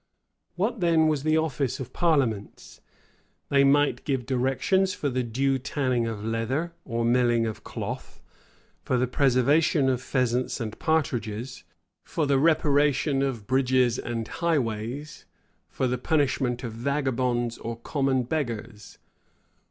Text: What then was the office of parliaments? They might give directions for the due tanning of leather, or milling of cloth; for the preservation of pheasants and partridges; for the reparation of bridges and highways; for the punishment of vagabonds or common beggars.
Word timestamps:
What 0.55 0.79
then 0.79 1.07
was 1.07 1.21
the 1.21 1.37
office 1.37 1.79
of 1.79 1.93
parliaments? 1.93 2.81
They 3.49 3.63
might 3.63 4.03
give 4.03 4.25
directions 4.25 4.95
for 4.95 5.09
the 5.09 5.21
due 5.21 5.59
tanning 5.59 6.07
of 6.07 6.25
leather, 6.25 6.73
or 6.85 7.05
milling 7.05 7.45
of 7.45 7.63
cloth; 7.63 8.19
for 8.81 8.97
the 8.97 9.05
preservation 9.05 9.89
of 9.89 10.01
pheasants 10.01 10.59
and 10.59 10.79
partridges; 10.79 11.63
for 12.03 12.25
the 12.25 12.39
reparation 12.39 13.21
of 13.21 13.45
bridges 13.45 13.99
and 13.99 14.27
highways; 14.27 15.25
for 15.69 15.85
the 15.85 15.99
punishment 15.99 16.63
of 16.63 16.73
vagabonds 16.73 17.59
or 17.59 17.75
common 17.75 18.23
beggars. 18.23 18.97